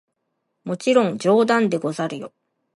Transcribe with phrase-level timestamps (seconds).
[0.63, 2.33] もちろん冗談でござるよ！